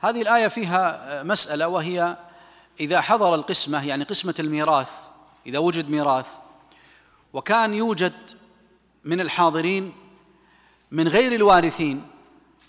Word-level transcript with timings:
هذه 0.00 0.22
الآية 0.22 0.48
فيها 0.48 1.22
مسألة 1.22 1.68
وهي 1.68 2.16
إذا 2.80 3.00
حضر 3.00 3.34
القسمة 3.34 3.86
يعني 3.86 4.04
قسمة 4.04 4.34
الميراث 4.38 4.90
إذا 5.46 5.58
وجد 5.58 5.90
ميراث 5.90 6.26
وكان 7.32 7.74
يوجد 7.74 8.12
من 9.04 9.20
الحاضرين 9.20 9.92
من 10.90 11.08
غير 11.08 11.32
الوارثين 11.32 12.02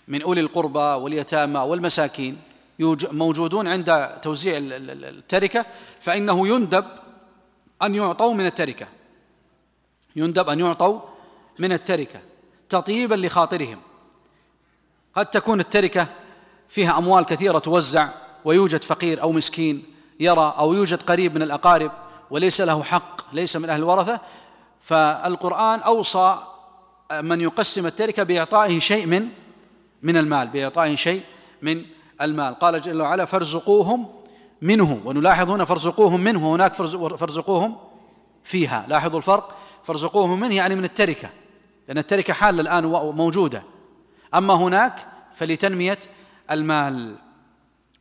من 0.08 0.22
أولي 0.22 0.40
القربى 0.40 0.78
واليتامى 0.78 1.60
والمساكين 1.60 2.38
موجودون 3.12 3.68
عند 3.68 4.20
توزيع 4.22 4.58
التركة 4.58 5.66
فإنه 6.00 6.48
يندب 6.48 6.84
أن 7.82 7.94
يعطوا 7.94 8.34
من 8.34 8.46
التركة. 8.46 8.86
يندب 10.16 10.48
أن 10.48 10.60
يعطوا 10.60 11.00
من 11.58 11.72
التركة 11.72 12.20
تطيبا 12.68 13.14
لخاطرهم. 13.14 13.80
قد 15.14 15.26
تكون 15.26 15.60
التركة 15.60 16.08
فيها 16.70 16.98
أموال 16.98 17.24
كثيرة 17.24 17.58
توزع 17.58 18.08
ويوجد 18.44 18.84
فقير 18.84 19.22
أو 19.22 19.32
مسكين 19.32 19.84
يرى 20.20 20.54
أو 20.58 20.74
يوجد 20.74 21.02
قريب 21.02 21.34
من 21.34 21.42
الأقارب 21.42 21.92
وليس 22.30 22.60
له 22.60 22.82
حق 22.82 23.34
ليس 23.34 23.56
من 23.56 23.70
أهل 23.70 23.78
الورثة 23.80 24.20
فالقرآن 24.80 25.80
أوصى 25.80 26.38
من 27.20 27.40
يقسم 27.40 27.86
التركة 27.86 28.22
بإعطائه 28.22 28.78
شيء 28.78 29.06
من 29.06 29.28
من 30.02 30.16
المال 30.16 30.48
بإعطائه 30.48 30.94
شيء 30.94 31.22
من 31.62 31.84
المال. 32.20 32.54
قال 32.54 32.80
جل 32.80 33.02
وعلا 33.02 33.24
فارزقوهم 33.24 34.08
منه 34.62 35.00
ونلاحظ 35.04 35.50
هنا 35.50 35.64
فارزقوهم 35.64 36.20
منه 36.20 36.54
هناك 36.54 36.74
فارزقوهم 37.16 37.76
فيها. 38.44 38.84
لاحظوا 38.88 39.18
الفرق؟ 39.18 39.54
فارزقوهم 39.82 40.40
منه 40.40 40.54
يعني 40.54 40.74
من 40.74 40.84
التركة 40.84 41.30
لأن 41.88 41.98
التركة 41.98 42.32
حالة 42.32 42.60
الآن 42.60 42.84
موجودة. 43.16 43.62
أما 44.34 44.54
هناك 44.54 45.06
فلتنمية 45.34 45.98
المال. 46.50 47.16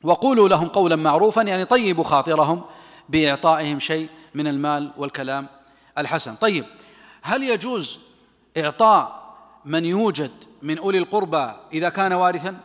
وقولوا 0.03 0.49
لهم 0.49 0.67
قولا 0.67 0.95
معروفا 0.95 1.41
يعني 1.41 1.65
طيبوا 1.65 2.03
خاطرهم 2.03 2.61
بإعطائهم 3.09 3.79
شيء 3.79 4.09
من 4.33 4.47
المال 4.47 4.91
والكلام 4.97 5.47
الحسن. 5.97 6.35
طيب 6.35 6.65
هل 7.21 7.43
يجوز 7.43 7.99
إعطاء 8.57 9.19
من 9.65 9.85
يوجد 9.85 10.31
من 10.61 10.77
أولي 10.77 10.97
القربى 10.97 11.53
إذا 11.73 11.89
كان 11.89 12.13
وارثا؟ 12.13 12.59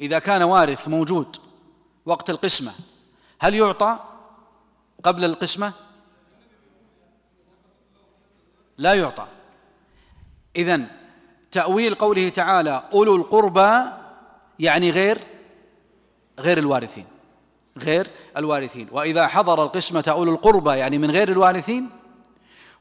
إذا 0.00 0.18
كان 0.18 0.42
وارث 0.42 0.88
موجود 0.88 1.36
وقت 2.06 2.30
القسمة 2.30 2.72
هل 3.40 3.54
يعطى 3.54 3.98
قبل 5.04 5.24
القسمة؟ 5.24 5.72
لا 8.78 8.94
يعطى. 8.94 9.26
إذن 10.56 10.86
تأويل 11.50 11.94
قوله 11.94 12.28
تعالى 12.28 12.82
أولو 12.92 13.16
القربى 13.16 13.90
يعني 14.58 14.90
غير 14.90 15.18
غير 16.40 16.58
الوارثين 16.58 17.04
غير 17.78 18.06
الوارثين. 18.36 18.88
وإذا 18.92 19.26
حضر 19.26 19.62
القسمة 19.64 20.04
أولو 20.08 20.32
القربى 20.32 20.70
يعني 20.70 20.98
من 20.98 21.10
غير 21.10 21.28
الوارثين 21.28 21.88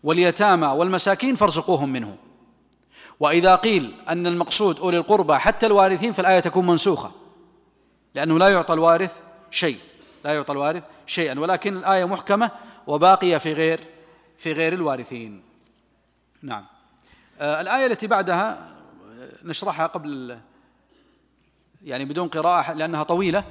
واليتامى 0.03 0.67
والمساكين 0.67 1.35
فارزقوهم 1.35 1.89
منه. 1.89 2.15
وإذا 3.19 3.55
قيل 3.55 3.95
أن 4.09 4.27
المقصود 4.27 4.79
أولي 4.79 4.97
القربى 4.97 5.33
حتى 5.33 5.65
الوارثين 5.65 6.11
فالآية 6.11 6.39
تكون 6.39 6.67
منسوخة 6.67 7.11
لأنه 8.15 8.39
لا 8.39 8.49
يعطى 8.49 8.73
الوارث 8.73 9.11
شيء 9.51 9.77
لا 10.25 10.33
يعطى 10.33 10.51
الوارث 10.51 10.83
شيئا 11.05 11.39
ولكن 11.39 11.77
الآية 11.77 12.05
محكمة 12.05 12.51
وباقية 12.87 13.37
في 13.37 13.53
غير 13.53 13.79
في 14.37 14.53
غير 14.53 14.73
الوارثين. 14.73 15.43
نعم. 16.41 16.65
الآية 17.41 17.85
التي 17.85 18.07
بعدها 18.07 18.75
نشرحها 19.43 19.87
قبل 19.87 20.39
يعني 21.83 22.05
بدون 22.05 22.27
قراءة 22.27 22.73
لأنها 22.73 23.03
طويلة. 23.03 23.43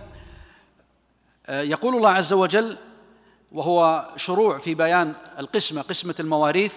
آه 1.47 1.63
يقول 1.63 1.97
الله 1.97 2.11
عز 2.11 2.33
وجل 2.33 2.77
وهو 3.53 4.09
شروع 4.17 4.59
في 4.59 4.75
بيان 4.75 5.15
القسمة 5.39 5.83
قسمة 5.83 6.15
المواريث 6.21 6.75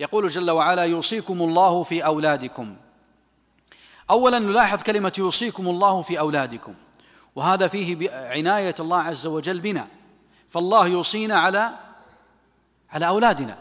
يقول 0.00 0.28
جل 0.28 0.50
وعلا 0.50 0.84
يوصيكم 0.84 1.42
الله 1.42 1.82
في 1.82 2.04
أولادكم. 2.04 2.76
أولا 4.10 4.38
نلاحظ 4.38 4.82
كلمة 4.82 5.12
يوصيكم 5.18 5.68
الله 5.68 6.02
في 6.02 6.18
أولادكم 6.18 6.74
وهذا 7.36 7.68
فيه 7.68 8.10
عناية 8.10 8.74
الله 8.80 8.98
عز 8.98 9.26
وجل 9.26 9.60
بنا. 9.60 9.86
فالله 10.48 10.86
يوصينا 10.86 11.38
على 11.38 11.70
على 12.90 13.08
أولادنا. 13.08 13.58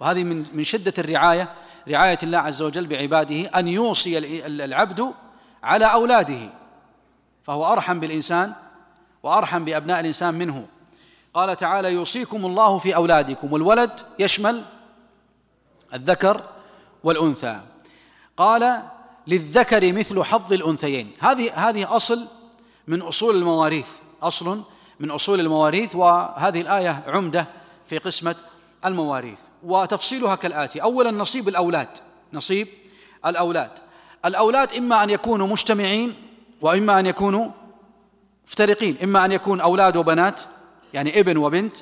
وهذه 0.00 0.24
من 0.24 0.46
من 0.52 0.64
شدة 0.64 0.94
الرعاية. 0.98 1.54
رعاية 1.88 2.18
الله 2.22 2.38
عز 2.38 2.62
وجل 2.62 2.86
بعباده 2.86 3.40
أن 3.48 3.68
يوصي 3.68 4.18
العبد 4.46 5.12
على 5.62 5.84
أولاده. 5.84 6.50
فهو 7.44 7.72
أرحم 7.72 8.00
بالإنسان 8.00 8.52
وأرحم 9.22 9.64
بأبناء 9.64 10.00
الإنسان 10.00 10.34
منه. 10.34 10.66
قال 11.34 11.56
تعالى 11.56 11.92
يوصيكم 11.92 12.46
الله 12.46 12.78
في 12.78 12.96
أولادكم 12.96 13.52
والولد 13.52 14.00
يشمل 14.18 14.64
الذكر 15.94 16.40
والأنثى. 17.04 17.60
قال 18.36 18.82
للذكر 19.26 19.92
مثل 19.92 20.22
حظ 20.22 20.52
الأنثيين. 20.52 21.12
هذه 21.20 21.68
هذه 21.68 21.96
أصل 21.96 22.26
من 22.88 23.02
أصول 23.02 23.36
المواريث 23.36 23.88
أصل 24.22 24.62
من 25.00 25.10
أصول 25.10 25.40
المواريث 25.40 25.96
وهذه 25.96 26.60
الآية 26.60 27.02
عمدة 27.06 27.46
في 27.86 27.98
قسمة 27.98 28.36
المواريث 28.84 29.38
وتفصيلها 29.62 30.34
كالآتي. 30.34 30.82
أولا 30.82 31.10
نصيب 31.10 31.48
الأولاد. 31.48 31.88
نصيب 32.32 32.68
الأولاد. 33.26 33.78
الأولاد 34.24 34.72
إما 34.72 35.02
أن 35.02 35.10
يكونوا 35.10 35.46
مجتمعين 35.46 36.14
وإما 36.60 37.00
أن 37.00 37.06
يكونوا 37.06 37.50
مفترقين. 38.46 38.98
إما 39.02 39.24
أن 39.24 39.32
يكون 39.32 39.60
أولاد 39.60 39.96
وبنات 39.96 40.40
يعني 40.94 41.20
ابن 41.20 41.36
وبنت 41.36 41.76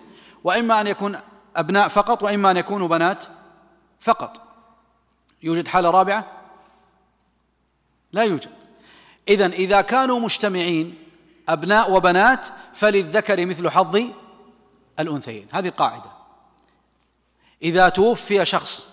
وإما 0.44 0.80
أن 0.80 0.86
يكون 0.86 1.18
أبناء 1.56 1.88
فقط 1.88 2.22
وإما 2.22 2.50
أن 2.50 2.56
يكونوا 2.56 2.88
بنات 2.88 3.24
فقط. 4.00 4.40
يوجد 5.42 5.68
حالة 5.68 5.90
رابعة؟ 5.90 6.26
لا 8.12 8.22
يوجد. 8.22 8.50
إذا 9.28 9.46
إذا 9.46 9.80
كانوا 9.80 10.20
مجتمعين 10.20 10.94
أبناء 11.48 11.92
وبنات 11.92 12.46
فللذكر 12.74 13.46
مثل 13.46 13.70
حظ 13.70 14.02
الأنثيين. 15.00 15.46
هذه 15.52 15.68
قاعدة 15.68 16.21
إذا 17.62 17.88
توفي 17.88 18.44
شخص 18.44 18.86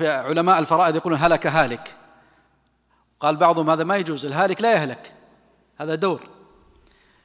علماء 0.00 0.58
الفرائض 0.58 0.96
يقولون 0.96 1.18
هلك 1.18 1.46
هالك. 1.46 1.96
قال 3.20 3.36
بعضهم 3.36 3.70
هذا 3.70 3.84
ما 3.84 3.96
يجوز 3.96 4.26
الهالك 4.26 4.62
لا 4.62 4.72
يهلك 4.72 5.14
هذا 5.78 5.94
دور. 5.94 6.28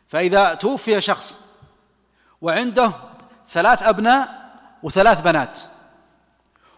فإذا 0.08 0.54
توفي 0.54 1.02
شخص 1.02 1.40
وعنده 2.42 2.94
ثلاث 3.50 3.84
أبناء 3.84 4.42
وثلاث 4.84 5.22
بنات 5.22 5.60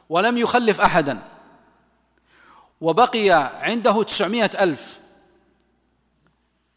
ولم 0.09 0.37
يخلف 0.37 0.81
أحدا 0.81 1.19
وبقي 2.81 3.31
عنده 3.61 4.03
تسعمائة 4.03 4.63
ألف 4.63 4.99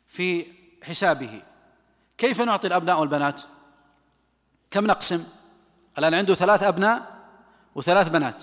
في 0.06 0.46
حسابه 0.82 1.42
كيف 2.18 2.40
نعطي 2.40 2.66
الأبناء 2.66 3.00
والبنات؟ 3.00 3.40
كم 4.70 4.86
نقسم؟ 4.86 5.24
الآن 5.98 6.14
عنده 6.14 6.34
ثلاث 6.34 6.62
أبناء 6.62 7.16
وثلاث 7.74 8.08
بنات 8.08 8.42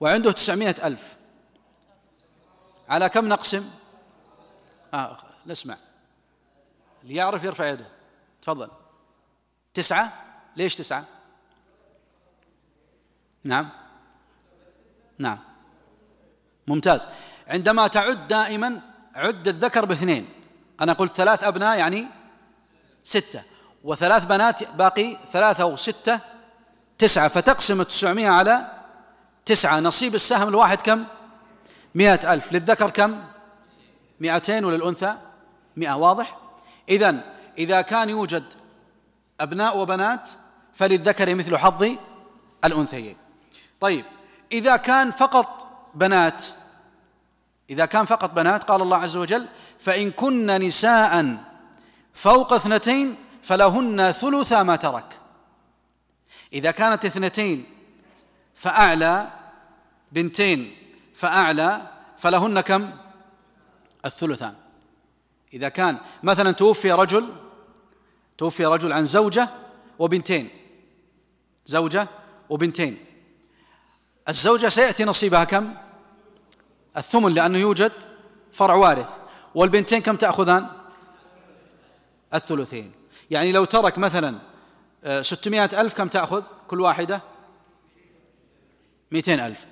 وعنده 0.00 0.32
تسعمائة 0.32 0.74
ألف. 0.86 1.16
على 2.88 3.08
كم 3.08 3.28
نقسم؟ 3.28 3.70
آه 4.94 5.16
نسمع. 5.46 5.76
اللي 7.02 7.14
يعرف 7.14 7.44
يرفع 7.44 7.66
يده. 7.68 7.86
تفضل. 8.42 8.70
تسعة؟ 9.74 10.12
ليش 10.56 10.76
تسعة؟ 10.76 11.04
نعم. 13.44 13.68
نعم. 15.18 15.38
ممتاز. 16.66 17.08
عندما 17.48 17.86
تعد 17.86 18.28
دائما 18.28 18.80
عد 19.14 19.48
الذكر 19.48 19.84
باثنين. 19.84 20.28
أنا 20.80 20.92
قلت 20.92 21.14
ثلاث 21.14 21.44
أبناء 21.44 21.78
يعني 21.78 22.06
ستة. 23.04 23.42
وثلاث 23.84 24.24
بنات 24.24 24.70
باقي 24.70 25.16
ثلاثة 25.32 25.66
وستة 25.66 26.20
تسعة 27.00 27.28
فتقسم 27.28 27.80
التسعمائة 27.80 28.28
على 28.28 28.66
تسعة. 29.44 29.80
نصيب 29.80 30.14
السهم 30.14 30.48
الواحد 30.48 30.82
كم؟ 30.82 31.04
مئة 31.94 32.32
ألف. 32.32 32.52
للذكر 32.52 32.90
كم؟ 32.90 33.24
مئتين 34.20 34.64
وللأنثى 34.64 35.14
مئة. 35.76 35.92
واضح؟ 35.92 36.38
إذا 36.88 37.24
إذا 37.58 37.80
كان 37.80 38.10
يوجد 38.10 38.44
أبناء 39.40 39.78
وبنات 39.78 40.28
فللذكر 40.72 41.34
مثل 41.34 41.56
حظ 41.56 41.88
الأنثيين. 42.64 43.16
طيب 43.80 44.04
إذا 44.52 44.76
كان 44.76 45.10
فقط 45.10 45.66
بنات 45.94 46.44
إذا 47.70 47.86
كان 47.86 48.04
فقط 48.04 48.30
بنات 48.30 48.64
قال 48.64 48.82
الله 48.82 48.96
عز 48.96 49.16
وجل 49.16 49.46
فإن 49.78 50.10
كن 50.10 50.46
نساء 50.46 51.36
فوق 52.14 52.52
اثنتين 52.52 53.16
فلهن 53.42 54.12
ثلث 54.12 54.52
ما 54.52 54.76
ترك. 54.76 55.19
إذا 56.52 56.70
كانت 56.70 57.04
اثنتين 57.04 57.64
فأعلى 58.54 59.30
بنتين 60.12 60.76
فأعلى 61.14 61.90
فلهن 62.16 62.60
كم؟ 62.60 62.90
الثلثان. 64.04 64.54
إذا 65.52 65.68
كان 65.68 65.98
مثلا 66.22 66.50
توفي 66.50 66.92
رجل 66.92 67.32
توفي 68.38 68.64
رجل 68.64 68.92
عن 68.92 69.06
زوجة 69.06 69.48
وبنتين. 69.98 70.48
زوجة 71.66 72.08
وبنتين. 72.48 73.04
الزوجة 74.28 74.68
سيأتي 74.68 75.04
نصيبها 75.04 75.44
كم؟ 75.44 75.74
الثمن 76.96 77.34
لأنه 77.34 77.58
يوجد 77.58 77.92
فرع 78.52 78.74
وارث. 78.74 79.08
والبنتين 79.54 80.02
كم 80.02 80.16
تأخذان؟ 80.16 80.68
الثلثين. 82.34 82.92
يعني 83.30 83.52
لو 83.52 83.64
ترك 83.64 83.98
مثلا 83.98 84.49
آه، 85.04 85.22
ستمائة 85.22 85.80
ألف 85.80 85.94
كم 85.94 86.08
تأخذ؟ 86.08 86.42
كل 86.68 86.80
واحدة؟ 86.80 87.22
مئتين 89.10 89.40
ألف. 89.40 89.66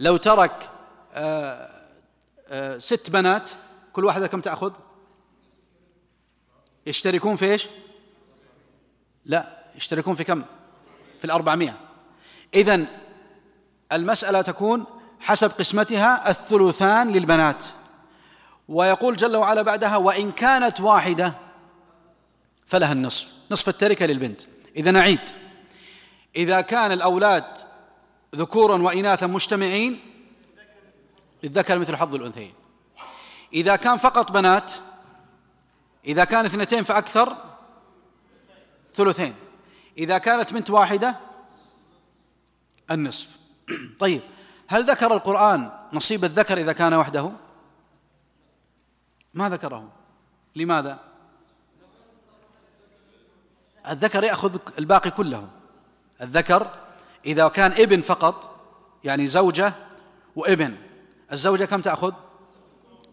لو 0.00 0.16
ترك 0.16 0.70
آه، 1.14 1.70
آه، 2.48 2.78
ست 2.78 3.10
بنات 3.10 3.50
كل 3.92 4.04
واحدة 4.04 4.26
كم 4.26 4.40
تأخذ؟ 4.40 4.72
يشتركون 6.86 7.36
في 7.36 7.52
إيش؟ 7.52 7.68
لا 9.24 9.64
يشتركون 9.76 10.14
في 10.14 10.24
كم؟ 10.24 10.42
في 11.18 11.24
الأربعمائة. 11.24 11.74
إذن 12.54 12.86
المسألة 13.92 14.42
تكون 14.42 14.84
حسب 15.20 15.50
قسمتها 15.50 16.30
الثلثان 16.30 17.12
للبنات. 17.12 17.64
ويقول 18.68 19.16
جل 19.16 19.36
وعلا 19.36 19.62
بعدها 19.62 19.96
وإن 19.96 20.32
كانت 20.32 20.80
واحدة 20.80 21.34
فلها 22.66 22.92
النصف 22.92 23.32
نصف 23.50 23.68
التركة 23.68 24.06
للبنت. 24.06 24.40
إذا 24.76 24.90
نعيد. 24.90 25.20
إذا 26.36 26.60
كان 26.60 26.92
الأولاد 26.92 27.58
ذكورا 28.34 28.82
وإناثا 28.82 29.26
مجتمعين 29.26 30.00
للذكر 31.42 31.78
مثل 31.78 31.96
حظ 31.96 32.14
الأنثيين. 32.14 32.54
إذا 33.52 33.76
كان 33.76 33.96
فقط 33.96 34.32
بنات 34.32 34.72
إذا 36.06 36.24
كان 36.24 36.44
اثنتين 36.44 36.82
فأكثر 36.82 37.36
ثلثين. 38.94 39.34
إذا 39.98 40.18
كانت 40.18 40.52
بنت 40.52 40.70
واحدة 40.70 41.16
النصف. 42.90 43.38
طيب 44.00 44.20
هل 44.68 44.84
ذكر 44.84 45.14
القرآن 45.14 45.70
نصيب 45.92 46.24
الذكر 46.24 46.58
إذا 46.58 46.72
كان 46.72 46.94
وحده؟ 46.94 47.32
ما 49.34 49.48
ذكره. 49.48 49.92
لماذا؟ 50.56 51.09
الذكر 53.90 54.24
يأخذ 54.24 54.58
الباقي 54.78 55.10
كله. 55.10 55.48
الذكر 56.22 56.70
إذا 57.26 57.48
كان 57.48 57.72
ابن 57.72 58.00
فقط 58.00 58.60
يعني 59.04 59.26
زوجة 59.26 59.72
وابن. 60.36 60.76
الزوجة 61.32 61.64
كم 61.64 61.80
تأخذ؟ 61.80 62.12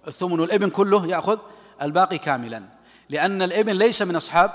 الثمن 0.07 0.39
والابن 0.39 0.69
كله 0.69 1.07
يأخذ 1.07 1.39
الباقي 1.81 2.17
كاملا. 2.17 2.63
لأن 3.09 3.41
الابن 3.41 3.73
ليس 3.73 4.01
من 4.01 4.15
أصحاب 4.15 4.51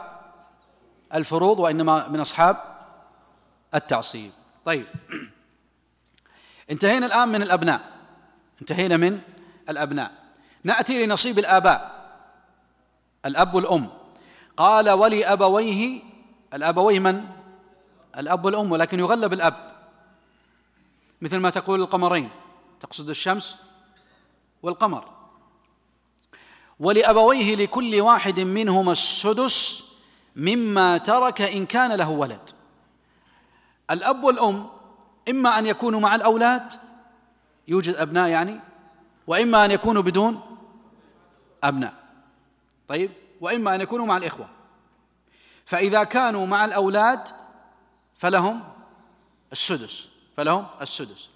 الفروض 1.14 1.58
وإنما 1.58 2.08
من 2.08 2.20
أصحاب 2.20 2.56
التعصيب. 3.74 4.30
طيب. 4.64 4.86
انتهينا 6.70 7.06
الآن 7.06 7.28
من 7.28 7.42
الأبناء. 7.42 7.80
انتهينا 8.60 8.96
من 8.96 9.20
الأبناء. 9.68 10.12
نأتي 10.64 11.06
لنصيب 11.06 11.38
الآباء. 11.38 12.02
الأب 13.26 13.54
والأم. 13.54 13.88
قال 14.56 14.90
ولأبويه 14.90 16.11
الأبويه 16.54 16.98
من؟ 16.98 17.24
الأب 18.18 18.44
والأم 18.44 18.72
ولكن 18.72 18.98
يغلب 18.98 19.32
الأب. 19.32 19.72
مثل 21.22 21.36
ما 21.36 21.50
تقول 21.50 21.80
القمرين 21.80 22.30
تقصد 22.80 23.10
الشمس 23.10 23.56
والقمر. 24.62 25.08
ولأبويه 26.80 27.56
لكل 27.56 28.00
واحد 28.00 28.40
منهما 28.40 28.92
السدس 28.92 29.84
مما 30.36 30.98
ترك 30.98 31.40
إن 31.42 31.66
كان 31.66 31.92
له 31.92 32.10
ولد. 32.10 32.50
الأب 33.90 34.24
والأم 34.24 34.66
إما 35.30 35.58
أن 35.58 35.66
يكونوا 35.66 36.00
مع 36.00 36.14
الأولاد 36.14 36.72
يوجد 37.68 37.94
أبناء 37.94 38.28
يعني 38.28 38.60
وإما 39.26 39.64
أن 39.64 39.70
يكونوا 39.70 40.02
بدون 40.02 40.40
أبناء. 41.64 41.94
طيب؟ 42.88 43.10
وإما 43.40 43.74
أن 43.74 43.80
يكونوا 43.80 44.06
مع 44.06 44.16
الإخوة. 44.16 44.48
فإذا 45.64 46.04
كانوا 46.04 46.46
مع 46.46 46.64
الأولاد 46.64 47.28
فلهم 48.14 48.62
السدس 49.52 50.08
فلهم 50.36 50.66
السدس. 50.80 51.28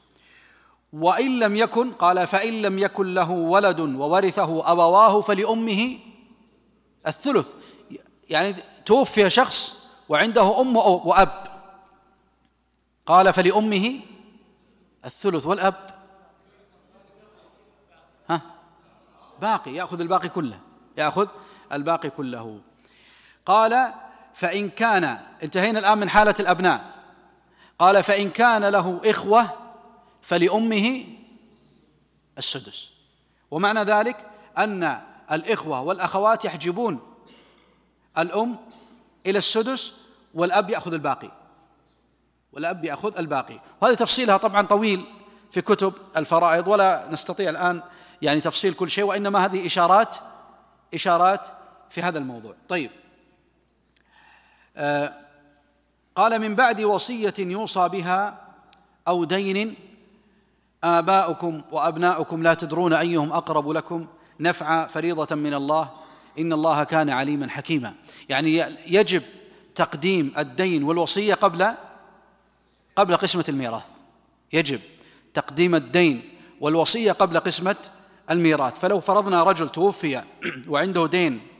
وإن 0.93 1.39
لم 1.39 1.57
يكن 1.57 1.93
قال 1.93 2.27
فإن 2.27 2.63
لم 2.63 2.79
يكن 2.79 3.15
له 3.15 3.31
ولد 3.31 3.81
وورثه 3.81 4.73
أبواه 4.73 5.21
فلأمه 5.21 5.99
الثلث. 7.07 7.47
يعني 8.31 8.55
توفي 8.85 9.31
شخص 9.31 9.77
وعنده 10.09 10.61
أم 10.61 10.77
وأب. 10.77 11.47
قال 13.07 13.33
فلأمه 13.33 14.01
الثلث 15.05 15.47
والأب. 15.47 15.91
ها؟ 18.31 18.41
باقي 19.41 19.75
يأخذ 19.75 20.01
الباقي 20.01 20.29
كله 20.29 20.61
يأخذ 20.97 21.29
الباقي 21.73 22.11
كله. 22.11 22.61
قال 23.47 23.93
فإن 24.37 24.69
كان 24.69 25.19
انتهينا 25.43 25.79
الآن 25.79 25.99
من 25.99 26.09
حالة 26.09 26.35
الأبناء. 26.41 26.95
قال 27.79 28.03
فإن 28.03 28.31
كان 28.31 28.65
له 28.65 29.01
إخوة 29.05 29.51
فلأمه 30.23 31.05
السدس. 32.39 32.91
ومعنى 33.51 33.81
ذلك 33.81 34.31
أن 34.59 35.01
الإخوة 35.33 35.81
والأخوات 35.81 36.45
يحجبون 36.45 37.01
الأم 38.19 38.57
إلى 39.27 39.39
السدس 39.39 39.93
والأب 40.35 40.71
يأخذ 40.71 40.93
الباقي. 40.93 41.31
والأب 42.53 42.85
يأخذ 42.85 43.19
الباقي. 43.19 43.61
وهذا 43.81 43.95
تفصيلها 43.95 44.37
طبعا 44.37 44.63
طويل 44.63 45.05
في 45.51 45.61
كتب 45.61 45.93
الفرائض 46.17 46.69
ولا 46.69 47.09
نستطيع 47.11 47.51
الآن 47.51 47.83
يعني 48.23 48.41
تفصيل 48.41 48.75
كل 48.75 48.91
شيء 48.91 49.05
وإنما 49.05 49.45
هذه 49.45 49.67
إشارات 49.67 50.17
إشارات 50.95 51.47
في 51.91 52.03
هذا 52.03 52.19
الموضوع. 52.19 52.55
طيب. 52.69 52.91
قال 56.17 56.39
من 56.39 56.55
بعد 56.55 56.81
وصية 56.81 57.35
يوصى 57.39 57.89
بها 57.89 58.47
أو 59.09 59.25
دين 59.25 59.75
آباؤكم 60.85 61.63
وأبناؤكم 61.73 62.43
لا 62.43 62.55
تدرون 62.55 62.93
أيهم 62.93 63.33
أقرب 63.33 63.69
لكم 63.69 64.07
نفعا 64.41 64.87
فريضة 64.87 65.37
من 65.37 65.55
الله 65.55 65.91
إن 66.39 66.53
الله 66.53 66.85
كان 66.85 67.11
عليما 67.11 67.49
حكيما. 67.49 67.95
يعني 68.29 68.65
يجب 68.87 69.23
تقديم 69.75 70.33
الدين 70.39 70.83
والوصية 70.83 71.35
قبل 71.35 71.75
قبل 72.97 73.17
قسمة 73.17 73.45
الميراث. 73.49 73.89
يجب 74.53 74.81
تقديم 75.35 75.75
الدين 75.75 76.23
والوصية 76.61 77.13
قبل 77.13 77.39
قسمة 77.39 77.77
الميراث. 78.31 78.81
فلو 78.81 79.01
فرضنا 79.01 79.43
رجل 79.45 79.69
توفي 79.69 80.23
وعنده 80.69 81.07
دين 81.07 81.33
آه، 81.35 81.56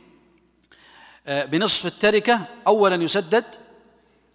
بنصف 1.27 1.85
التركة 1.85 2.45
أولا 2.67 2.95
يسدد 2.95 3.45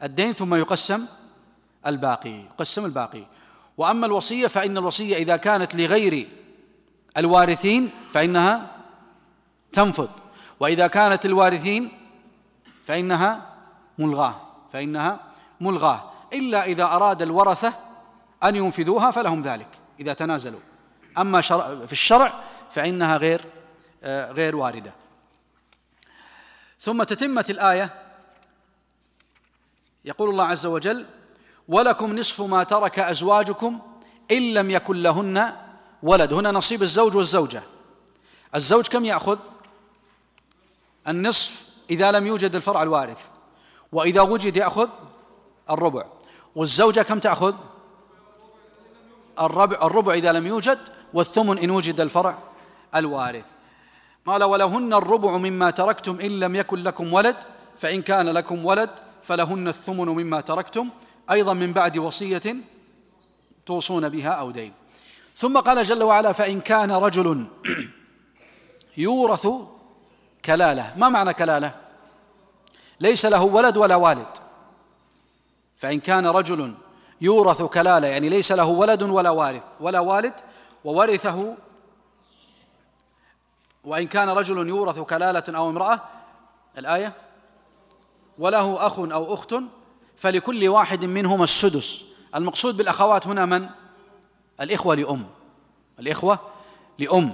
الدين 0.03 0.33
ثم 0.33 0.55
يقسم 0.55 1.07
الباقي 1.87 2.31
يقسم 2.31 2.85
الباقي. 2.85 3.25
وأما 3.79 4.07
الوصية 4.07 4.47
فإن 4.47 4.79
الوصية 4.79 5.17
إذا 5.17 5.37
كانت 5.37 5.75
لغير 5.75 6.29
الوارثين 7.17 7.91
فإنها 8.11 8.77
تنفذ. 9.73 10.09
وإذا 10.61 10.87
كانت 10.87 11.27
الوارثين 11.27 11.93
فإنها 12.85 13.47
ملغاة 13.99 14.41
فإنها 14.73 15.21
ملغاة. 15.61 16.13
إلا 16.33 16.65
إذا 16.65 16.85
أراد 16.85 17.23
الورثة 17.23 17.75
أن 18.45 18.57
ينفذوها 18.57 19.11
فلهم 19.11 19.43
ذلك 19.43 19.69
إذا 20.01 20.13
تنازلوا. 20.13 20.61
أما 21.19 21.41
في 21.87 21.93
الشرع 21.93 22.33
فإنها 22.71 23.17
غير 23.17 23.41
آه، 24.05 24.33
غير 24.33 24.57
واردة. 24.57 24.93
ثم 26.83 27.03
تتمة 27.03 27.45
الآية. 27.51 28.03
يقول 30.05 30.31
الله 30.31 30.45
عز 30.45 30.67
وجل 30.67 31.07
ولكم 31.69 32.19
نصف 32.19 32.41
ما 32.41 32.62
ترك 32.62 32.99
أزواجكم 32.99 33.81
إن 34.31 34.55
لم 34.55 34.71
يكن 34.71 35.03
لهن 35.03 35.57
ولد. 36.03 36.33
هنا 36.33 36.51
نصيب 36.51 36.83
الزوج 36.83 37.17
والزوجة. 37.17 37.62
الزوج 38.55 38.87
كم 38.87 39.05
يأخذ؟ 39.05 39.39
النصف 41.09 41.67
إذا 41.91 42.12
لم 42.12 42.27
يوجد 42.27 42.55
الفرع 42.55 42.83
الوارث. 42.83 43.19
وإذا 43.93 44.21
وجد 44.21 44.57
يأخذ 44.57 44.89
الربع. 45.71 46.05
والزوجة 46.57 47.01
كم 47.01 47.19
تأخذ؟ 47.19 47.55
الربع, 49.41 49.87
الربع 49.87 50.15
إذا 50.15 50.33
لم 50.33 50.47
يوجد 50.47 50.79
والثمن 51.15 51.59
إن 51.59 51.71
وجد 51.71 52.01
الفرع 52.01 52.39
الوارث. 52.95 53.45
قال 54.26 54.45
ولهن 54.45 54.95
الربع 54.95 55.37
مما 55.37 55.71
تركتم 55.71 56.21
إن 56.21 56.41
لم 56.41 56.57
يكن 56.57 56.79
لكم 56.79 57.12
ولد 57.12 57.37
فإن 57.76 58.02
كان 58.02 58.29
لكم 58.29 58.64
ولد 58.64 58.91
فلهن 59.23 59.69
الثمن 59.69 60.07
مما 60.09 60.41
تركتم 60.41 60.88
أيضا 61.31 61.52
من 61.55 61.73
بعد 61.73 61.99
وصية 61.99 62.57
توصون 63.67 64.09
بها 64.09 64.31
أو 64.31 64.50
دين. 64.50 64.73
ثم 65.37 65.59
قال 65.59 65.85
جل 65.85 66.02
وعلا 66.02 66.33
فإن 66.33 66.61
كان 66.61 66.93
رجل 66.93 67.47
يورث 68.97 69.49
كلالة. 70.45 70.95
ما 70.97 71.09
معنى 71.09 71.35
كلالة؟ 71.35 71.75
ليس 73.00 73.26
له 73.26 73.45
ولد 73.45 73.76
ولا 73.76 73.97
والد. 73.97 74.26
فإن 75.76 76.00
كان 76.00 76.26
رجل 76.26 76.75
يورث 77.21 77.62
كلالة 77.62 78.09
يعني 78.09 78.29
ليس 78.29 78.52
له 78.52 78.67
ولد 78.67 79.02
ولا 79.02 79.31
وارث 79.31 79.62
ولا 79.81 80.00
والد 80.00 80.35
وورثه 80.85 81.55
وإن 83.85 84.07
كان 84.07 84.29
رجل 84.29 84.69
يورث 84.69 84.99
كلالة 84.99 85.45
أو 85.49 85.69
امرأة 85.69 86.01
الآية 86.79 87.12
وله 88.39 88.87
أخ 88.87 88.99
أو 88.99 89.35
أخت 89.35 89.55
فلكل 90.17 90.69
واحد 90.69 91.05
منهما 91.05 91.45
السدس. 91.45 92.05
المقصود 92.35 92.77
بالأخوات 92.77 93.27
هنا 93.27 93.47
من؟ 93.47 93.69
الإخوة 94.61 94.95
لأم. 94.95 95.27
الإخوة 95.99 96.39
لأم. 96.99 97.33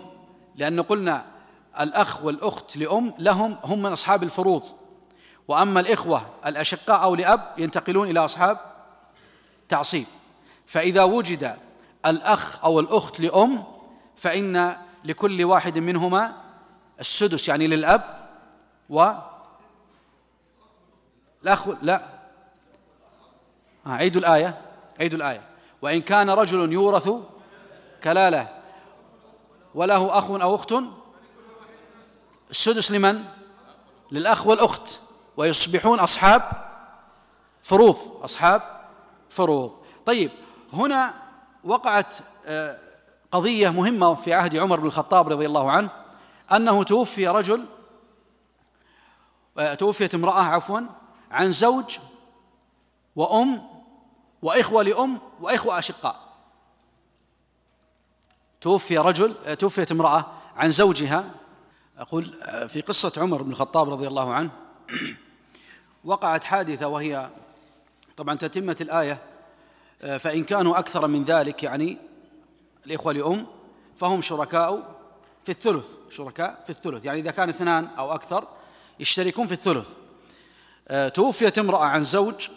لأن 0.56 0.80
قلنا 0.80 1.24
الأخ 1.80 2.24
والأخت 2.24 2.76
لأم 2.76 3.14
لهم 3.18 3.56
هم 3.64 3.82
من 3.82 3.92
أصحاب 3.92 4.22
الفروض. 4.22 4.62
وأما 5.48 5.80
الإخوة 5.80 6.26
الأشقاء 6.46 7.02
أو 7.02 7.14
لأب 7.14 7.54
ينتقلون 7.58 8.10
إلى 8.10 8.24
أصحاب 8.24 8.58
تعصيب. 9.68 10.06
فإذا 10.66 11.04
وجد 11.04 11.56
الأخ 12.06 12.64
أو 12.64 12.80
الأخت 12.80 13.20
لأم 13.20 13.64
فإن 14.16 14.76
لكل 15.04 15.44
واحد 15.44 15.78
منهما 15.78 16.42
السدس 17.00 17.48
يعني 17.48 17.66
للأب 17.66 18.28
و 18.90 19.12
الأخ 21.42 21.68
لا. 21.82 22.02
عيد 23.86 24.16
الآية 24.16 24.60
عيد 25.00 25.14
الآية. 25.14 25.42
وإن 25.82 26.02
كان 26.02 26.30
رجل 26.30 26.72
يورث 26.72 27.10
كلالة 28.02 28.62
وله 29.74 30.18
أخ 30.18 30.30
أو 30.30 30.54
أخت 30.54 30.74
السدس 32.50 32.90
لمن؟ 32.90 33.24
للأخ 34.12 34.46
والأخت. 34.46 35.00
ويصبحون 35.36 35.98
أصحاب 36.00 36.42
فروض 37.62 37.96
أصحاب 38.24 38.86
فروض. 39.30 39.72
طيب 40.06 40.30
هنا 40.72 41.14
وقعت 41.64 42.14
آه، 42.46 42.78
قضية 43.32 43.70
مهمة 43.70 44.14
في 44.14 44.32
عهد 44.32 44.56
عمر 44.56 44.80
بن 44.80 44.86
الخطاب 44.86 45.28
رضي 45.28 45.46
الله 45.46 45.70
عنه 45.70 45.90
أنه 46.52 46.82
توفي 46.82 47.28
رجل 47.28 47.64
آه، 49.58 49.74
توفيت 49.74 50.14
امرأة 50.14 50.42
عفوا 50.42 50.80
عن 51.30 51.52
زوج 51.52 51.98
وأم 53.16 53.62
وإخوة 54.42 54.82
لأم 54.82 55.18
وإخوة 55.40 55.78
أشقاء. 55.78 56.28
توفي 58.60 58.98
رجل 58.98 59.34
آه، 59.46 59.54
توفيت 59.54 59.92
امرأة 59.92 60.26
عن 60.56 60.70
زوجها. 60.70 61.30
أقول 61.98 62.24
في 62.68 62.80
قصة 62.80 63.12
عمر 63.16 63.42
بن 63.42 63.50
الخطاب 63.50 63.90
رضي 63.90 64.06
الله 64.06 64.34
عنه 64.34 64.50
وقعت 66.04 66.44
حادثة 66.44 66.88
وهي 66.88 67.30
طبعا 68.16 68.34
تتمة 68.34 68.76
الآية 68.80 69.18
آه، 70.02 70.16
فإن 70.16 70.44
كانوا 70.44 70.78
أكثر 70.78 71.06
من 71.06 71.24
ذلك 71.24 71.62
يعني 71.62 71.98
الإخوة 72.88 73.12
لأم 73.12 73.46
فهم 73.96 74.20
شركاء 74.20 74.94
في 75.44 75.48
الثلث 75.52 75.86
شركاء 76.10 76.62
في 76.64 76.70
الثلث. 76.70 77.04
يعني 77.04 77.20
إذا 77.20 77.30
كان 77.30 77.48
اثنان 77.48 77.84
أو 77.84 78.14
أكثر 78.14 78.48
يشتركون 79.00 79.46
في 79.46 79.52
الثلث. 79.52 79.88
آه، 80.88 81.08
توفيت 81.08 81.58
امرأة 81.58 81.84
عن 81.84 82.02
زوج 82.02 82.48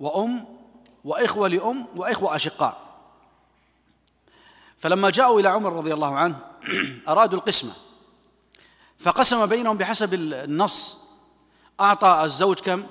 وأم 0.00 0.58
وإخوة 1.04 1.48
لأم 1.48 1.86
وإخوة 1.96 2.36
أشقاء. 2.36 2.86
فلما 4.76 5.10
جاءوا 5.10 5.40
إلى 5.40 5.48
عمر 5.48 5.72
رضي 5.72 5.94
الله 5.94 6.16
عنه 6.16 6.38
أرادوا 7.08 7.38
القسمة. 7.38 7.72
فقسم 8.98 9.46
بينهم 9.46 9.76
بحسب 9.76 10.14
النص. 10.14 10.98
أعطى 11.80 12.20
الزوج 12.24 12.60
كم؟ 12.60 12.86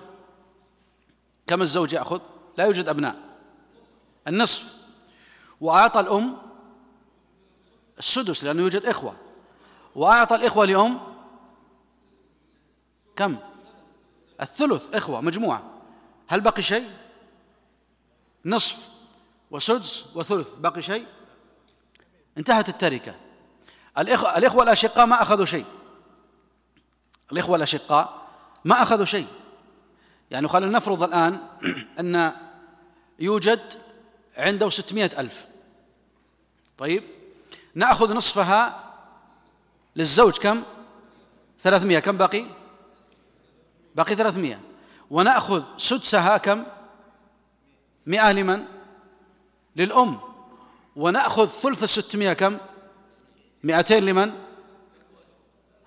كم 1.47 1.62
الزوج 1.62 1.93
يأخذ؟ 1.93 2.19
لا 2.57 2.65
يوجد 2.65 2.89
أبناء. 2.89 3.15
النصف. 4.27 4.75
وأعطى 5.62 6.00
الأم 6.00 6.44
السدس 7.99 8.43
لأنه 8.43 8.61
يوجد 8.61 8.85
إخوة. 8.85 9.15
وأعطى 9.95 10.35
الإخوة 10.35 10.65
لأم 10.65 10.99
كم؟ 13.15 13.37
الثلث 14.41 14.95
إخوة 14.95 15.21
مجموعة. 15.21 15.63
هل 16.27 16.41
بقي 16.41 16.61
شيء؟ 16.61 16.91
نصف 18.45 18.87
وسدس 19.51 20.05
وثلث 20.15 20.55
بقي 20.55 20.81
شيء؟ 20.81 21.05
انتهت 22.37 22.69
التركة. 22.69 23.15
الإخوة, 23.97 24.37
الإخوة 24.37 24.63
الأشقاء 24.63 25.05
ما 25.05 25.21
أخذوا 25.21 25.45
شيء. 25.45 25.65
الإخوة 27.31 27.55
الأشقاء 27.55 28.27
ما 28.65 28.81
أخذوا 28.81 29.05
شيء. 29.05 29.27
يعني 30.31 30.47
خلينا 30.47 30.77
نفرض 30.77 31.03
الآن 31.03 31.39
أن 31.99 32.31
يوجد 33.19 33.73
عنده 34.37 34.69
ستمائة 34.69 35.19
ألف. 35.19 35.45
طيب؟ 36.77 37.03
نأخذ 37.75 38.13
نصفها 38.13 38.84
للزوج 39.96 40.38
كم؟ 40.38 40.63
ثلاثمائة 41.60 42.00
كم 42.00 42.17
باقي؟ 42.17 42.46
باقي 43.96 44.15
ثلاثمائة 44.15 44.60
ونأخذ 45.12 45.63
سدسها 45.77 46.38
كم؟ 46.38 46.63
مئة 48.05 48.32
لمن؟ 48.32 48.65
للأم. 49.75 50.20
ونأخذ 50.96 51.48
ثلث 51.48 51.84
الستمائة 51.84 52.34
كم؟ 52.34 52.58
مئتين 53.63 54.05
لمن؟ 54.05 54.34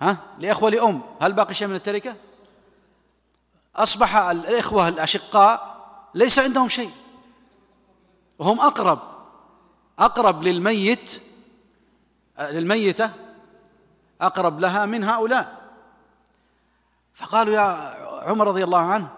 ها؟ 0.00 0.16
لإخوة 0.38 0.71
لأم. 0.71 1.02
هل 1.21 1.33
باقي 1.33 1.54
شيء 1.54 1.66
من 1.66 1.75
التركة؟ 1.75 2.16
أصبح 3.76 4.16
الإخوة 4.16 4.88
الأشقاء 4.88 5.78
ليس 6.14 6.38
عندهم 6.38 6.68
شيء. 6.68 6.90
وهم 8.38 8.61
أقرب. 8.61 8.99
أقرب 9.99 10.42
للميت 10.42 11.23
للميتة 12.40 13.11
أقرب 14.21 14.61
لها 14.61 14.87
من 14.87 15.04
هؤلاء. 15.04 15.59
فقالوا 17.14 17.54
يا 17.54 17.95
عمر 18.23 18.47
رضي 18.47 18.64
الله 18.64 18.80
عنه 18.80 19.09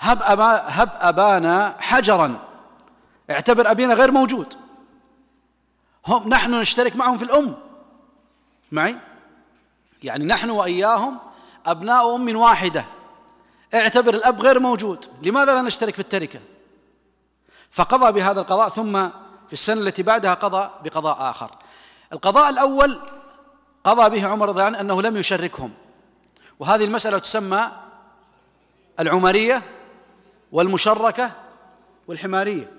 هب, 0.00 0.18
أبا 0.22 0.62
هب 0.68 0.90
أبانا 0.94 1.76
حجرا. 1.78 2.38
اعتبر 3.30 3.70
أبينا 3.70 3.94
غير 3.94 4.10
موجود. 4.10 4.54
هم 6.06 6.28
نحن 6.28 6.54
نشترك 6.54 6.96
معهم 6.96 7.16
في 7.16 7.24
الأم. 7.24 7.56
معي؟ 8.72 8.98
يعني 10.02 10.24
نحن 10.24 10.50
وإياهم 10.50 11.18
أبناء 11.66 12.16
أم 12.16 12.36
واحدة. 12.36 12.84
اعتبر 13.74 14.14
الأب 14.14 14.40
غير 14.40 14.60
موجود. 14.60 15.06
لماذا 15.22 15.54
لا 15.54 15.62
نشترك 15.62 15.94
في 15.94 16.00
التركة؟ 16.00 16.40
فقضى 17.70 18.12
بهذا 18.12 18.40
القضاء 18.40 18.68
ثم 18.68 19.08
في 19.46 19.52
السنة 19.52 19.80
التي 19.80 20.02
بعدها 20.02 20.34
قضى 20.34 20.70
بقضاء 20.84 21.30
آخر. 21.30 21.50
القضاء 22.12 22.50
الأول 22.50 23.00
قضى 23.84 24.10
به 24.10 24.26
عمر 24.26 24.48
رضي 24.48 24.62
عنه 24.62 24.80
أنه 24.80 25.02
لم 25.02 25.16
يشركهم. 25.16 25.72
وهذه 26.58 26.84
المسألة 26.84 27.18
تسمى 27.18 27.70
العمرية 29.00 29.62
والمشركة 30.52 31.32
والحمارية. 32.08 32.70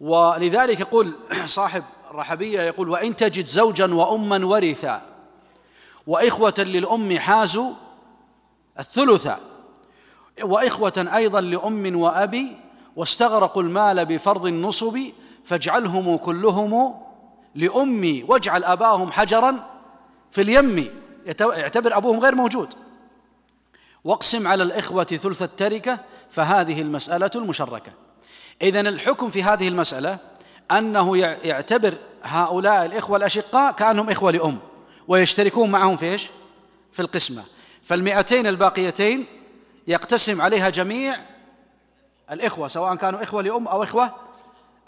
ولذلك 0.00 0.80
يقول 0.80 1.12
صاحب 1.44 1.84
الرحبية 2.10 2.60
يقول 2.60 2.88
وإن 2.88 3.16
تجد 3.16 3.46
زوجا 3.46 3.94
وأما 3.94 4.46
ورثا 4.46 5.02
وإخوة 6.06 6.54
للأم 6.58 7.18
حازوا 7.18 7.72
الثلث 8.78 9.28
وإخوة 10.42 11.08
أيضا 11.14 11.40
لأم 11.40 11.96
وأبي 12.00 12.56
واستغرقوا 12.96 13.62
المال 13.62 14.04
بفرض 14.06 14.46
النصب 14.46 14.98
فاجعلهم 15.44 16.16
كلهم 16.16 17.00
لأمي 17.54 18.24
واجعل 18.28 18.64
أباهم 18.64 19.12
حجرا 19.12 19.70
في 20.30 20.40
اليم. 20.40 20.88
يعتبر 21.40 21.96
أبوهم 21.96 22.20
غير 22.20 22.34
موجود. 22.34 22.74
واقسم 24.04 24.48
على 24.48 24.62
الإخوة 24.62 25.04
ثلث 25.04 25.42
التركة 25.42 25.98
فهذه 26.30 26.80
المسألة 26.80 27.30
المشركة. 27.34 27.92
إذا 28.62 28.80
الحكم 28.80 29.30
في 29.30 29.42
هذه 29.42 29.68
المسألة 29.68 30.18
أنه 30.70 31.16
يعتبر 31.18 31.94
هؤلاء 32.22 32.84
الإخوة 32.84 33.16
الأشقاء 33.16 33.72
كأنهم 33.72 34.10
إخوة 34.10 34.30
لأم 34.30 34.58
ويشتركون 35.08 35.70
معهم 35.70 35.96
في 35.96 36.12
إيش؟ 36.12 36.30
في 36.92 37.00
القسمة. 37.00 37.42
فالمئتين 37.82 38.46
الباقيتين 38.46 39.26
يقتسم 39.86 40.42
عليها 40.42 40.70
جميع 40.70 41.20
الإخوة 42.30 42.68
سواء 42.68 42.94
كانوا 42.94 43.22
إخوة 43.22 43.42
لأم 43.42 43.68
أو 43.68 43.82
إخوة 43.82 44.14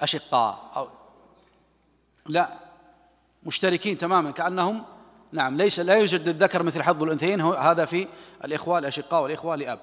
أشقاء 0.00 0.70
أو 0.76 0.88
لا. 2.28 2.48
مشتركين 3.46 3.98
تماما 3.98 4.30
كأنهم 4.30 4.82
نعم 5.32 5.56
ليس 5.56 5.80
لا 5.80 5.94
يوجد 5.94 6.28
للذكر 6.28 6.62
مثل 6.62 6.82
حظ 6.82 7.02
الأنثيين 7.02 7.40
هذا 7.40 7.84
في 7.84 8.08
الإخوة 8.44 8.78
الأشقاء 8.78 9.22
والإخوة 9.22 9.56
لأب. 9.56 9.78